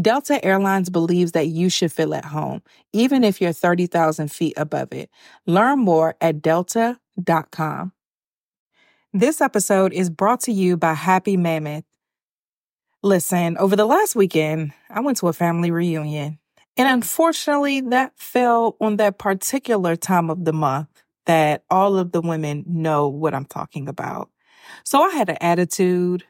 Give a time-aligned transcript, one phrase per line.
[0.00, 2.62] Delta Airlines believes that you should feel at home,
[2.92, 5.10] even if you're 30,000 feet above it.
[5.46, 7.92] Learn more at delta.com.
[9.12, 11.84] This episode is brought to you by Happy Mammoth.
[13.02, 16.38] Listen, over the last weekend, I went to a family reunion,
[16.78, 20.88] and unfortunately, that fell on that particular time of the month
[21.26, 24.30] that all of the women know what I'm talking about.
[24.84, 26.24] So I had an attitude.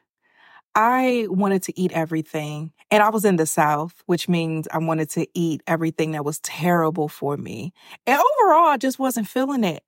[0.74, 2.72] I wanted to eat everything.
[2.92, 6.40] And I was in the South, which means I wanted to eat everything that was
[6.40, 7.72] terrible for me.
[8.06, 9.82] And overall, I just wasn't feeling it.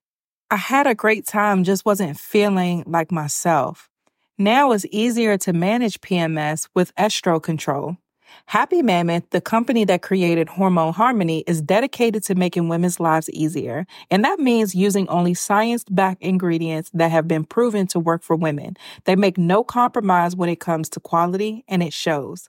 [0.51, 3.91] I had a great time, just wasn't feeling like myself.
[4.39, 7.99] Now it's easier to manage PMS with estro control.
[8.47, 13.87] Happy Mammoth, the company that created Hormone Harmony, is dedicated to making women's lives easier.
[14.11, 18.35] And that means using only science backed ingredients that have been proven to work for
[18.35, 18.79] women.
[19.05, 22.49] They make no compromise when it comes to quality, and it shows.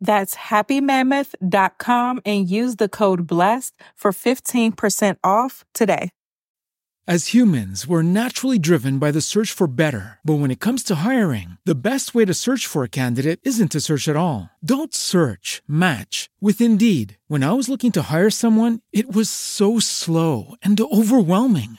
[0.00, 6.10] That's happymammoth.com and use the code BLESSED for 15% off today.
[7.08, 10.18] As humans, we're naturally driven by the search for better.
[10.26, 13.72] But when it comes to hiring, the best way to search for a candidate isn't
[13.72, 14.50] to search at all.
[14.62, 17.16] Don't search, match with Indeed.
[17.26, 21.78] When I was looking to hire someone, it was so slow and overwhelming.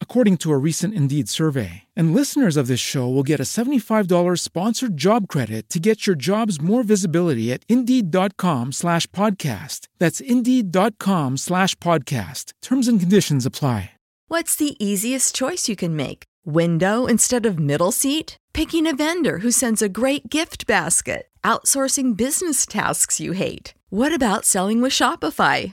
[0.00, 1.82] according to a recent Indeed survey.
[1.96, 6.14] And listeners of this show will get a $75 sponsored job credit to get your
[6.14, 9.88] jobs more visibility at Indeed.com slash podcast.
[9.98, 12.52] That's Indeed.com slash podcast.
[12.62, 13.90] Terms and conditions apply.
[14.28, 16.24] What's the easiest choice you can make?
[16.46, 18.38] Window instead of middle seat?
[18.54, 21.28] Picking a vendor who sends a great gift basket?
[21.44, 23.74] Outsourcing business tasks you hate?
[23.90, 25.72] What about selling with Shopify?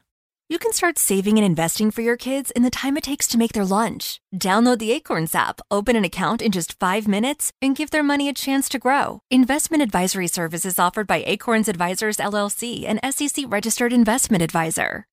[0.51, 3.37] You can start saving and investing for your kids in the time it takes to
[3.37, 4.19] make their lunch.
[4.37, 8.27] Download the Acorns app, open an account in just five minutes, and give their money
[8.27, 9.21] a chance to grow.
[9.29, 15.05] Investment advisory services offered by Acorns Advisors LLC, an SEC registered investment advisor.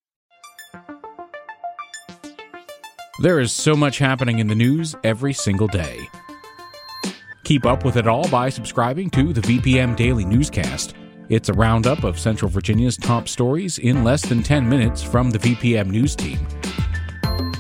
[3.22, 6.08] There is so much happening in the news every single day.
[7.44, 10.96] Keep up with it all by subscribing to the VPM Daily Newscast.
[11.28, 15.38] It's a roundup of Central Virginia's top stories in less than 10 minutes from the
[15.38, 16.38] VPM News team.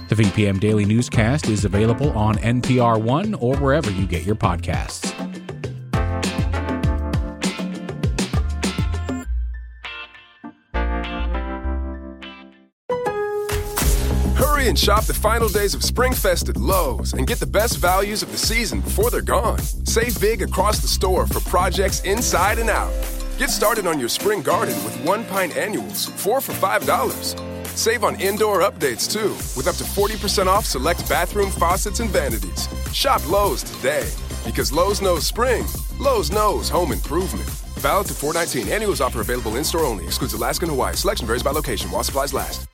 [0.08, 5.12] The VPM Daily Newscast is available on NPR One or wherever you get your podcasts.
[14.34, 18.22] Hurry and shop the final days of SpringFest at Lowe's and get the best values
[18.22, 19.58] of the season before they're gone.
[19.58, 23.17] Save big across the store for projects inside and out.
[23.38, 27.66] Get started on your spring garden with one pint annuals, four for $5.
[27.68, 32.68] Save on indoor updates too, with up to 40% off select bathroom faucets and vanities.
[32.92, 34.10] Shop Lowe's today,
[34.44, 35.64] because Lowe's knows spring.
[36.00, 37.48] Lowe's knows home improvement.
[37.78, 38.72] Valid to 419.
[38.72, 40.04] Annuals offer available in store only.
[40.06, 40.94] Excludes Alaska and Hawaii.
[40.96, 42.66] Selection varies by location while supplies last.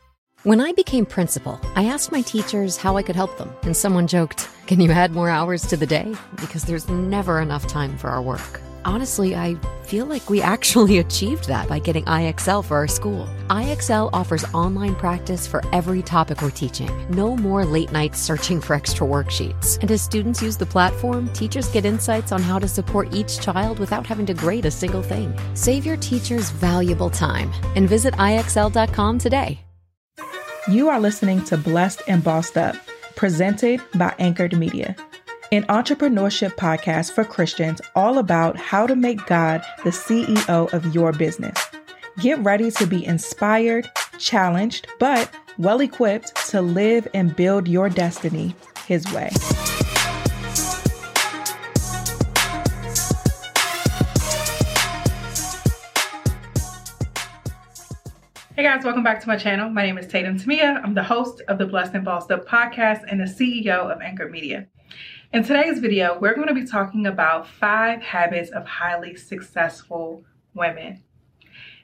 [0.45, 4.07] When I became principal, I asked my teachers how I could help them, and someone
[4.07, 6.17] joked, Can you add more hours to the day?
[6.41, 8.63] Because there's never enough time for our work.
[8.85, 13.29] Honestly, I feel like we actually achieved that by getting IXL for our school.
[13.49, 16.91] IXL offers online practice for every topic we're teaching.
[17.11, 19.79] No more late nights searching for extra worksheets.
[19.81, 23.79] And as students use the platform, teachers get insights on how to support each child
[23.79, 25.39] without having to grade a single thing.
[25.55, 29.61] Save your teachers valuable time and visit IXL.com today.
[30.67, 32.75] You are listening to Blessed and Bossed Up,
[33.17, 34.97] presented by Anchored Media,
[35.53, 41.13] an entrepreneurship podcast for Christians all about how to make God the CEO of your
[41.13, 41.59] business.
[42.21, 48.55] Get ready to be inspired, challenged, but well equipped to live and build your destiny
[48.87, 49.31] His way.
[58.57, 59.69] Hey guys, welcome back to my channel.
[59.69, 60.81] My name is Tatum Temia.
[60.83, 64.29] I'm the host of the Blessed and Bossed Up podcast and the CEO of Anchor
[64.29, 64.67] Media.
[65.35, 70.23] In today's video, we're going to be talking about five habits of highly successful
[70.55, 71.03] women.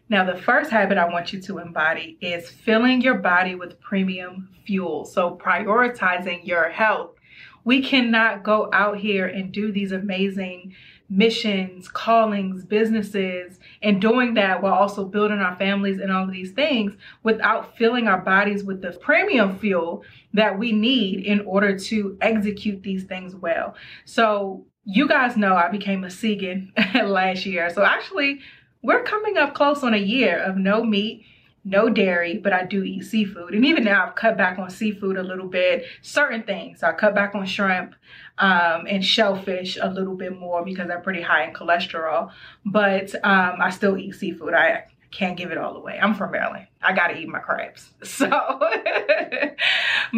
[0.08, 4.50] Now, the first habit I want you to embody is filling your body with premium
[4.64, 5.04] fuel.
[5.04, 7.16] So, prioritizing your health.
[7.64, 10.76] We cannot go out here and do these amazing
[11.10, 16.52] missions, callings, businesses, and doing that while also building our families and all of these
[16.52, 22.16] things without filling our bodies with the premium fuel that we need in order to
[22.20, 23.74] execute these things well.
[24.04, 27.68] So, you guys know I became a Segan last year.
[27.70, 28.40] So, actually,
[28.82, 31.26] we're coming up close on a year of no meat
[31.64, 33.54] no dairy, but I do eat seafood.
[33.54, 36.80] And even now, I've cut back on seafood a little bit, certain things.
[36.80, 37.94] So I cut back on shrimp
[38.38, 42.30] um, and shellfish a little bit more because they're pretty high in cholesterol.
[42.64, 44.54] But um, I still eat seafood.
[44.54, 45.98] I can't give it all away.
[46.00, 46.66] I'm from Maryland.
[46.82, 47.90] I gotta eat my crabs.
[48.02, 48.28] So,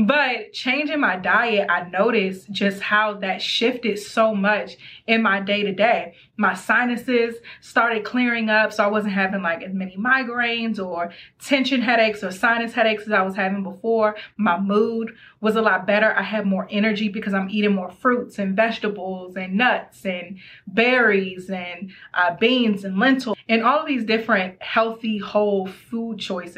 [0.07, 4.77] but changing my diet, I noticed just how that shifted so much
[5.07, 6.15] in my day to day.
[6.37, 11.83] My sinuses started clearing up, so I wasn't having like as many migraines or tension
[11.83, 14.17] headaches or sinus headaches as I was having before.
[14.37, 16.15] My mood was a lot better.
[16.17, 21.51] I had more energy because I'm eating more fruits and vegetables and nuts and berries
[21.51, 26.52] and uh, beans and lentils and all of these different healthy, whole food choices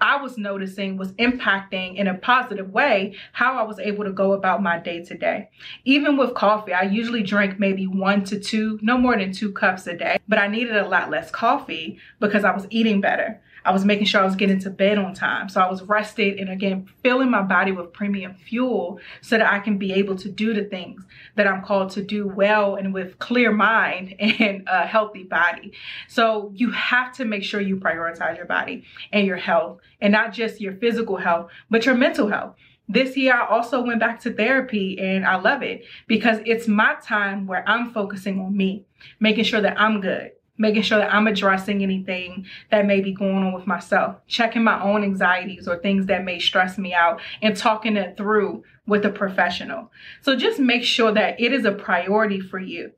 [0.00, 4.32] I was noticing was impacting in a positive way how I was able to go
[4.32, 5.48] about my day to day.
[5.84, 9.86] Even with coffee, I usually drink maybe one to two, no more than two cups
[9.86, 13.40] a day, but I needed a lot less coffee because I was eating better.
[13.64, 15.48] I was making sure I was getting to bed on time.
[15.48, 19.58] So I was rested and again, filling my body with premium fuel so that I
[19.58, 21.02] can be able to do the things
[21.36, 25.72] that I'm called to do well and with clear mind and a healthy body.
[26.08, 30.32] So you have to make sure you prioritize your body and your health and not
[30.32, 32.56] just your physical health, but your mental health.
[32.86, 36.96] This year, I also went back to therapy and I love it because it's my
[37.02, 38.84] time where I'm focusing on me,
[39.20, 43.44] making sure that I'm good, making sure that I'm addressing anything that may be going
[43.44, 47.56] on with myself, checking my own anxieties or things that may stress me out, and
[47.56, 49.90] talking it through with a professional.
[50.22, 52.92] So just make sure that it is a priority for you.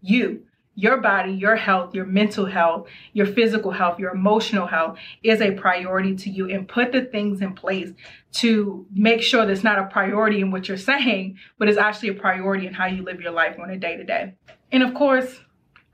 [0.00, 0.44] You,
[0.74, 5.52] your body, your health, your mental health, your physical health, your emotional health is a
[5.52, 7.90] priority to you and put the things in place
[8.32, 12.14] to make sure that's not a priority in what you're saying, but it's actually a
[12.14, 14.34] priority in how you live your life on a day to day.
[14.72, 15.40] And of course,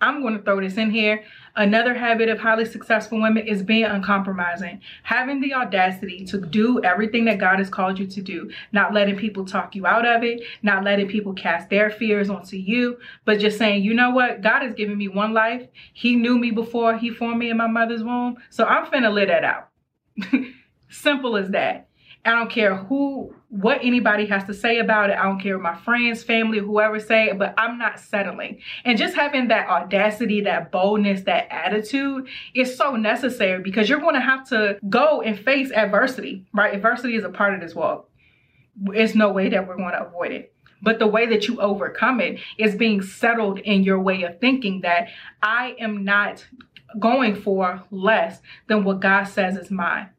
[0.01, 1.25] I'm going to throw this in here.
[1.57, 7.25] Another habit of highly successful women is being uncompromising, having the audacity to do everything
[7.27, 10.43] that God has called you to do, not letting people talk you out of it,
[10.63, 14.41] not letting people cast their fears onto you, but just saying, you know what?
[14.41, 15.67] God has given me one life.
[15.93, 18.37] He knew me before He formed me in my mother's womb.
[18.49, 19.69] So I'm finna live that out.
[20.89, 21.90] Simple as that.
[22.25, 25.17] I don't care who, what anybody has to say about it.
[25.17, 28.61] I don't care my friends, family, whoever say it, but I'm not settling.
[28.85, 34.17] And just having that audacity, that boldness, that attitude is so necessary because you're going
[34.17, 36.75] to have to go and face adversity, right?
[36.75, 38.11] Adversity is a part of this walk.
[38.89, 40.53] It's no way that we're going to avoid it.
[40.83, 44.83] But the way that you overcome it is being settled in your way of thinking
[44.83, 45.09] that
[45.43, 46.47] I am not
[46.99, 50.11] going for less than what God says is mine.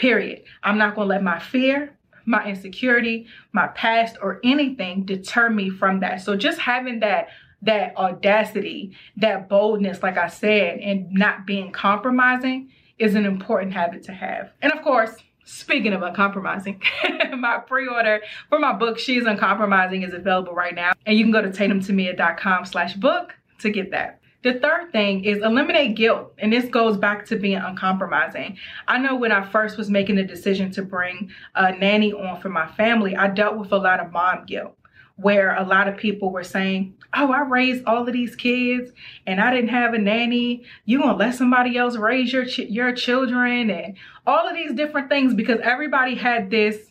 [0.00, 0.44] Period.
[0.62, 5.68] I'm not going to let my fear, my insecurity, my past or anything deter me
[5.68, 6.22] from that.
[6.22, 7.28] So just having that
[7.62, 14.02] that audacity, that boldness like I said and not being compromising is an important habit
[14.04, 14.52] to have.
[14.62, 15.14] And of course,
[15.44, 16.80] Speaking of uncompromising,
[17.36, 20.92] my pre-order for my book, She's Uncompromising, is available right now.
[21.06, 24.19] And you can go to tatumtemia.com slash book to get that.
[24.42, 26.32] The third thing is eliminate guilt.
[26.38, 28.56] And this goes back to being uncompromising.
[28.88, 32.48] I know when I first was making the decision to bring a nanny on for
[32.48, 34.76] my family, I dealt with a lot of mom guilt
[35.16, 38.92] where a lot of people were saying, Oh, I raised all of these kids
[39.26, 40.64] and I didn't have a nanny.
[40.86, 45.10] You gonna let somebody else raise your ch- your children and all of these different
[45.10, 46.90] things because everybody had this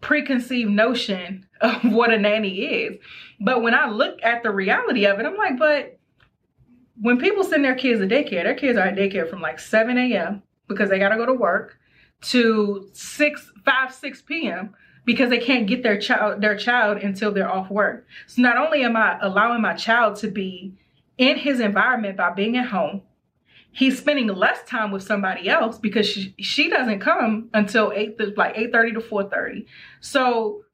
[0.00, 2.98] preconceived notion of what a nanny is.
[3.40, 5.95] But when I look at the reality of it, I'm like, but
[7.00, 9.96] when people send their kids to daycare, their kids are at daycare from like 7
[9.96, 10.42] a.m.
[10.68, 11.78] because they gotta go to work
[12.22, 14.74] to 6, 5, 6 p.m
[15.06, 18.06] because they can't get their child their child until they're off work.
[18.26, 20.74] So not only am I allowing my child to be
[21.16, 23.00] in his environment by being at home,
[23.72, 28.56] he's spending less time with somebody else because she, she doesn't come until 8 like
[28.56, 29.66] 8:30 to 4:30.
[30.00, 30.64] So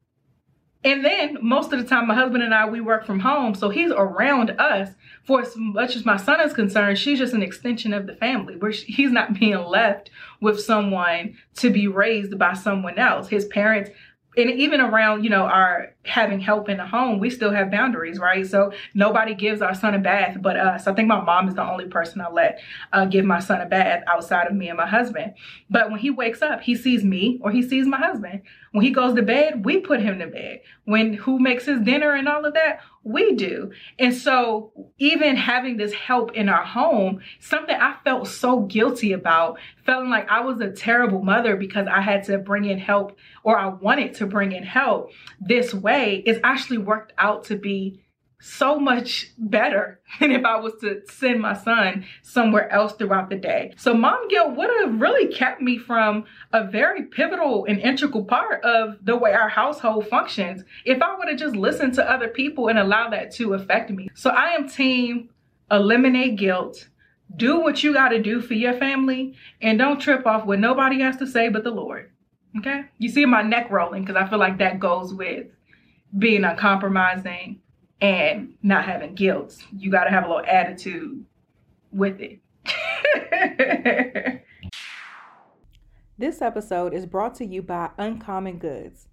[0.83, 3.69] and then most of the time my husband and I we work from home, so
[3.69, 4.89] he's around us.
[5.23, 8.57] For as much as my son is concerned, she's just an extension of the family
[8.57, 10.09] where he's not being left
[10.41, 13.29] with someone to be raised by someone else.
[13.29, 13.89] His parents
[14.35, 18.19] and even around you know our having help in the home we still have boundaries
[18.19, 18.45] right?
[18.45, 20.87] So nobody gives our son a bath but us.
[20.87, 22.59] I think my mom is the only person i let
[22.91, 25.33] uh, give my son a bath outside of me and my husband.
[25.69, 28.41] But when he wakes up he sees me or he sees my husband
[28.73, 32.11] when he goes to bed we put him to bed when who makes his dinner
[32.13, 33.71] and all of that we do.
[33.99, 39.59] And so, even having this help in our home, something I felt so guilty about,
[39.85, 43.57] feeling like I was a terrible mother because I had to bring in help or
[43.57, 45.11] I wanted to bring in help
[45.41, 47.99] this way, is actually worked out to be
[48.43, 53.37] so much better than if I was to send my son somewhere else throughout the
[53.37, 53.73] day.
[53.77, 58.61] So mom guilt would have really kept me from a very pivotal and integral part
[58.63, 62.67] of the way our household functions if I would have just listened to other people
[62.67, 64.09] and allowed that to affect me.
[64.13, 65.29] So I am team
[65.71, 66.89] eliminate guilt.
[67.35, 70.99] Do what you got to do for your family and don't trip off what nobody
[70.99, 72.11] has to say but the Lord.
[72.59, 72.83] Okay?
[72.97, 75.47] You see my neck rolling because I feel like that goes with
[76.15, 77.61] being uncompromising
[78.01, 79.57] and not having guilt.
[79.77, 81.25] You got to have a little attitude
[81.91, 82.39] with it.
[86.17, 89.07] this episode is brought to you by Uncommon Goods.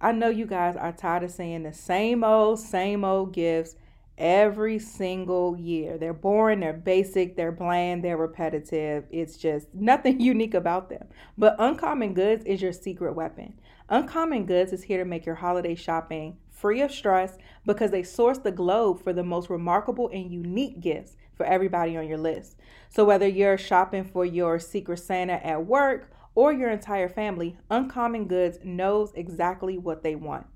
[0.00, 3.76] I know you guys are tired of seeing the same old, same old gifts
[4.18, 5.98] every single year.
[5.98, 9.04] They're boring, they're basic, they're bland, they're repetitive.
[9.10, 11.08] It's just nothing unique about them.
[11.36, 13.54] But Uncommon Goods is your secret weapon.
[13.88, 18.38] Uncommon Goods is here to make your holiday shopping free of stress because they source
[18.38, 22.56] the globe for the most remarkable and unique gifts for everybody on your list.
[22.88, 28.28] So, whether you're shopping for your secret Santa at work or your entire family, Uncommon
[28.28, 30.46] Goods knows exactly what they want.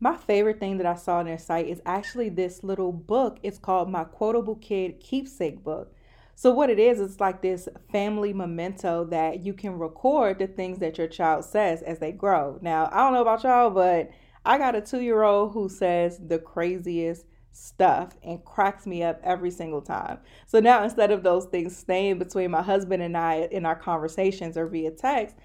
[0.00, 3.38] My favorite thing that I saw on their site is actually this little book.
[3.42, 5.94] It's called My Quotable Kid Keepsake Book.
[6.34, 10.78] So, what it is, it's like this family memento that you can record the things
[10.80, 12.58] that your child says as they grow.
[12.60, 14.10] Now, I don't know about y'all, but
[14.44, 19.20] I got a two year old who says the craziest stuff and cracks me up
[19.22, 20.18] every single time.
[20.46, 24.56] So now instead of those things staying between my husband and I in our conversations
[24.56, 25.36] or via text,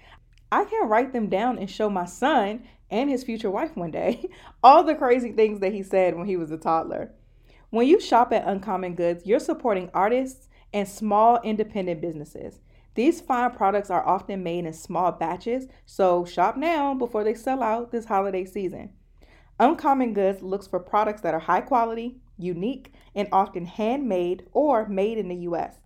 [0.50, 4.28] I can write them down and show my son and his future wife one day
[4.62, 7.12] all the crazy things that he said when he was a toddler.
[7.70, 12.60] When you shop at Uncommon Goods, you're supporting artists and small independent businesses.
[12.98, 17.62] These fine products are often made in small batches, so shop now before they sell
[17.62, 18.90] out this holiday season.
[19.60, 25.16] Uncommon Goods looks for products that are high quality, unique, and often handmade or made
[25.16, 25.76] in the US.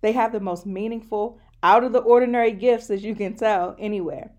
[0.00, 4.32] They have the most meaningful, out of the ordinary gifts, as you can tell, anywhere.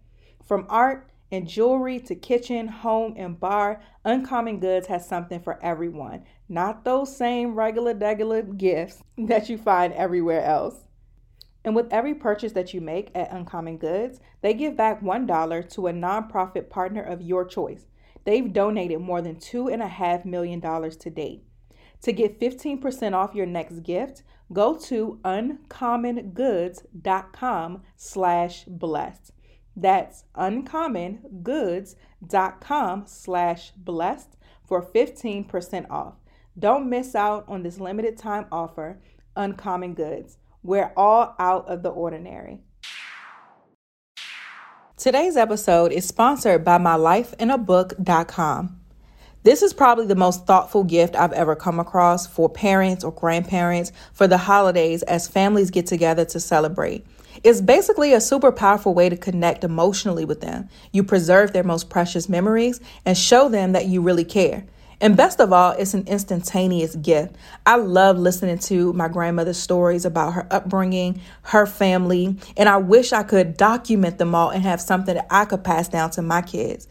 [0.44, 6.24] From art and jewelry to kitchen, home, and bar, Uncommon Goods has something for everyone,
[6.50, 10.87] not those same regular, regular gifts that you find everywhere else.
[11.68, 15.88] And with every purchase that you make at Uncommon Goods, they give back $1 to
[15.88, 17.88] a nonprofit partner of your choice.
[18.24, 21.44] They've donated more than $2.5 million to date.
[22.04, 29.34] To get 15% off your next gift, go to uncommongoods.com slash blessed.
[29.76, 36.14] That's uncommongoods.com slash blessed for 15% off.
[36.58, 39.02] Don't miss out on this limited time offer,
[39.36, 40.38] Uncommon Goods.
[40.64, 42.60] We're all out of the ordinary.
[44.98, 48.80] Today's episode is sponsored by mylifeinabook.com.
[49.44, 53.94] This is probably the most thoughtful gift I've ever come across for parents or grandparents
[54.12, 57.06] for the holidays as families get together to celebrate.
[57.44, 60.68] It's basically a super powerful way to connect emotionally with them.
[60.92, 64.66] You preserve their most precious memories and show them that you really care.
[65.00, 67.36] And best of all, it's an instantaneous gift.
[67.68, 73.14] I love listening to my grandmother's stories about her upbringing, her family, and I wish
[73.14, 76.42] I could document them all and have something that I could pass down to my
[76.42, 76.88] kids.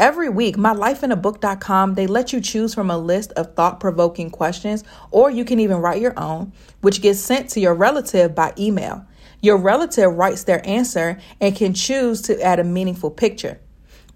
[0.00, 5.44] Every week, mylifeinabook.com, they let you choose from a list of thought-provoking questions, or you
[5.44, 9.04] can even write your own, which gets sent to your relative by email.
[9.40, 13.60] Your relative writes their answer and can choose to add a meaningful picture.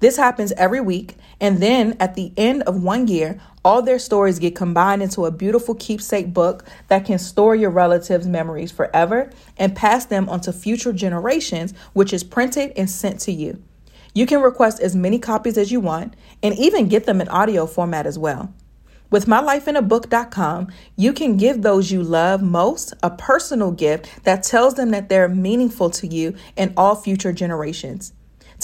[0.05, 4.39] This happens every week, and then at the end of one year, all their stories
[4.39, 9.75] get combined into a beautiful keepsake book that can store your relatives' memories forever and
[9.75, 13.63] pass them on to future generations, which is printed and sent to you.
[14.15, 17.65] You can request as many copies as you want and even get them in audio
[17.65, 18.53] format as well.
[19.11, 24.91] With mylifeinabook.com, you can give those you love most a personal gift that tells them
[24.91, 28.13] that they're meaningful to you and all future generations.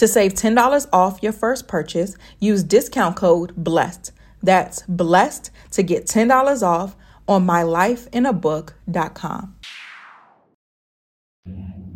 [0.01, 4.13] To save $10 off your first purchase, use discount code BLESSED.
[4.43, 6.97] That's BLESSED to get $10 off
[7.29, 9.57] on mylifeinabook.com.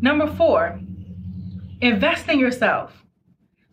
[0.03, 0.79] Number four,
[1.81, 3.04] invest in yourself.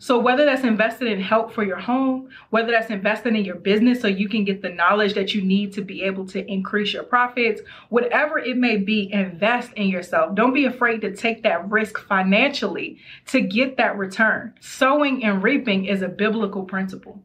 [0.02, 4.02] So, whether that's invested in help for your home, whether that's invested in your business
[4.02, 7.04] so you can get the knowledge that you need to be able to increase your
[7.04, 10.34] profits, whatever it may be, invest in yourself.
[10.34, 14.56] Don't be afraid to take that risk financially to get that return.
[14.60, 17.22] Sowing and reaping is a biblical principle.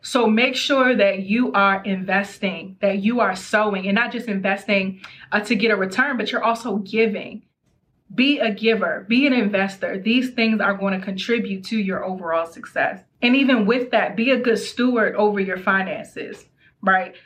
[0.00, 5.02] So make sure that you are investing, that you are sowing, and not just investing
[5.30, 7.42] uh, to get a return, but you're also giving.
[8.14, 9.98] Be a giver, be an investor.
[9.98, 13.00] These things are going to contribute to your overall success.
[13.22, 16.44] And even with that, be a good steward over your finances,
[16.82, 17.14] right?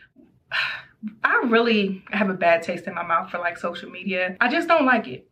[1.23, 4.37] I really have a bad taste in my mouth for like social media.
[4.41, 5.29] I just don't like it.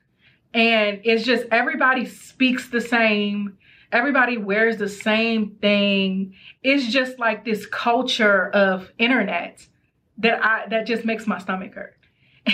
[0.55, 3.59] And it's just everybody speaks the same.
[3.93, 6.35] Everybody wears the same thing.
[6.63, 9.67] It's just like this culture of internet
[10.19, 11.97] that I that just makes my stomach hurt.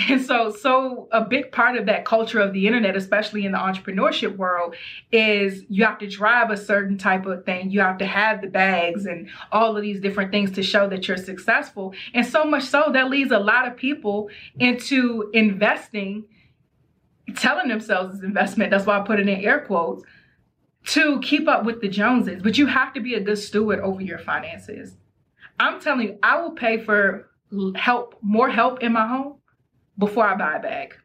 [0.09, 3.59] And so, so a big part of that culture of the internet, especially in the
[3.59, 4.75] entrepreneurship world,
[5.11, 7.69] is you have to drive a certain type of thing.
[7.69, 11.07] You have to have the bags and all of these different things to show that
[11.07, 11.93] you're successful.
[12.15, 16.25] And so much so that leads a lot of people into investing,
[17.35, 18.71] telling themselves it's investment.
[18.71, 20.03] That's why I put it in air quotes
[20.85, 22.41] to keep up with the Joneses.
[22.41, 24.97] But you have to be a good steward over your finances.
[25.59, 27.29] I'm telling you, I will pay for
[27.75, 29.37] help, more help in my home
[29.97, 30.95] before I buy a bag.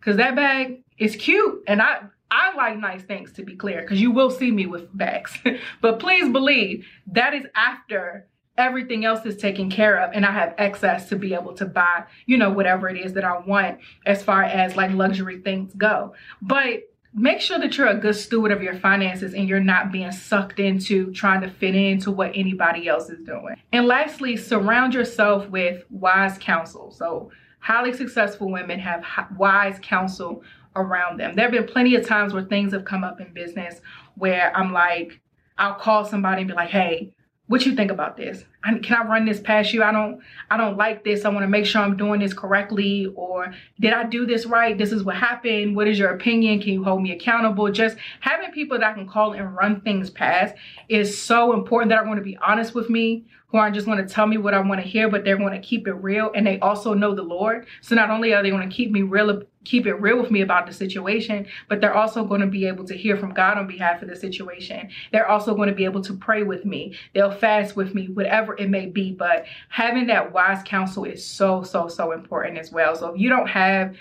[0.00, 4.00] Cause that bag is cute and I I like nice things to be clear because
[4.00, 5.38] you will see me with bags.
[5.82, 10.54] but please believe that is after everything else is taken care of and I have
[10.58, 14.22] excess to be able to buy, you know, whatever it is that I want as
[14.22, 16.14] far as like luxury things go.
[16.40, 16.84] But
[17.14, 20.58] make sure that you're a good steward of your finances and you're not being sucked
[20.58, 23.56] into trying to fit into what anybody else is doing.
[23.72, 26.90] And lastly, surround yourself with wise counsel.
[26.90, 27.30] So
[27.62, 29.04] highly successful women have
[29.36, 30.42] wise counsel
[30.74, 31.34] around them.
[31.34, 33.80] There have been plenty of times where things have come up in business
[34.16, 35.20] where I'm like,
[35.58, 37.12] I'll call somebody and be like, hey,
[37.48, 38.44] what you think about this?
[38.64, 39.82] I, can I run this past you?
[39.82, 41.24] I don't, I don't like this.
[41.24, 43.12] I want to make sure I'm doing this correctly.
[43.14, 44.78] Or did I do this right?
[44.78, 45.74] This is what happened.
[45.74, 46.60] What is your opinion?
[46.60, 47.70] Can you hold me accountable?
[47.70, 50.54] Just having people that I can call and run things past
[50.88, 53.98] is so important that are going to be honest with me, who aren't just going
[53.98, 56.30] to tell me what I want to hear, but they're going to keep it real.
[56.34, 57.66] And they also know the Lord.
[57.80, 60.40] So not only are they going to keep me real, keep it real with me
[60.40, 63.66] about the situation, but they're also going to be able to hear from God on
[63.66, 64.88] behalf of the situation.
[65.12, 66.96] They're also going to be able to pray with me.
[67.14, 69.12] They'll fast with me, whatever it may be.
[69.12, 72.96] But having that wise counsel is so, so, so important as well.
[72.96, 73.94] So if you don't have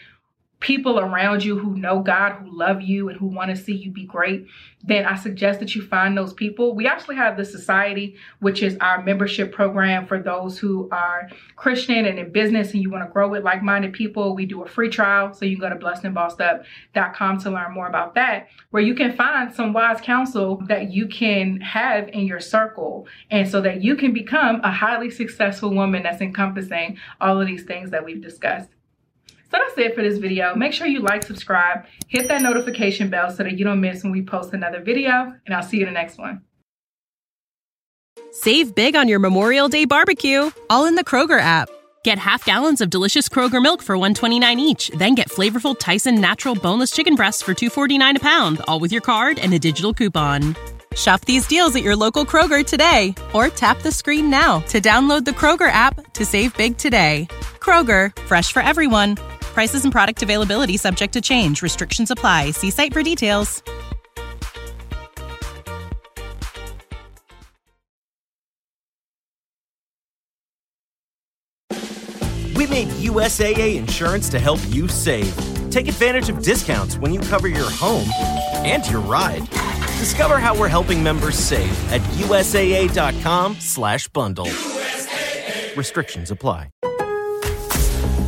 [0.61, 3.91] people around you who know God, who love you, and who want to see you
[3.91, 4.47] be great,
[4.83, 6.73] then I suggest that you find those people.
[6.73, 12.05] We actually have the Society, which is our membership program for those who are Christian
[12.05, 14.35] and in business and you want to grow with like minded people.
[14.35, 15.33] We do a free trial.
[15.33, 19.53] So you can go to blessedandbossedup.com to learn more about that, where you can find
[19.53, 23.07] some wise counsel that you can have in your circle.
[23.31, 27.63] And so that you can become a highly successful woman that's encompassing all of these
[27.63, 28.69] things that we've discussed.
[29.51, 30.55] So that's it for this video.
[30.55, 34.13] Make sure you like, subscribe, hit that notification bell so that you don't miss when
[34.13, 36.41] we post another video, and I'll see you in the next one.
[38.31, 41.67] Save big on your Memorial Day barbecue, all in the Kroger app.
[42.03, 46.55] Get half gallons of delicious Kroger milk for 129 each, then get flavorful Tyson natural
[46.55, 50.55] boneless chicken breasts for 249 a pound, all with your card and a digital coupon.
[50.95, 55.25] Shop these deals at your local Kroger today or tap the screen now to download
[55.25, 57.27] the Kroger app to save big today.
[57.59, 59.17] Kroger, fresh for everyone.
[59.53, 61.61] Prices and product availability subject to change.
[61.61, 62.51] Restrictions apply.
[62.51, 63.61] See site for details.
[72.55, 75.35] We made USAA insurance to help you save.
[75.71, 78.07] Take advantage of discounts when you cover your home
[78.63, 79.49] and your ride.
[79.97, 84.45] Discover how we're helping members save at USAA.com/bundle.
[84.45, 85.75] USAA.
[85.75, 86.69] Restrictions apply.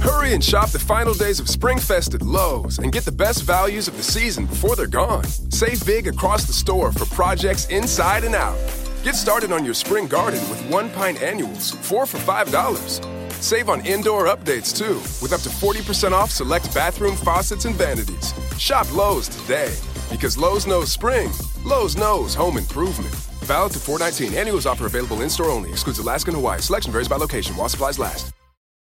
[0.04, 3.88] Hurry and shop the final days of SpringFest at Lowe's and get the best values
[3.88, 5.24] of the season before they're gone.
[5.50, 8.58] Save big across the store for projects inside and out.
[9.04, 13.32] Get started on your spring garden with one pint annuals, four for $5.
[13.42, 18.34] Save on indoor updates too, with up to 40% off select bathroom faucets and vanities.
[18.58, 19.74] Shop Lowe's today,
[20.12, 21.32] because Lowe's knows spring.
[21.64, 23.16] Lowe's knows home improvement.
[23.46, 24.38] Valid to 419.
[24.38, 25.70] Annuals offer available in store only.
[25.70, 26.60] Excludes Alaska and Hawaii.
[26.60, 28.34] Selection varies by location while supplies last.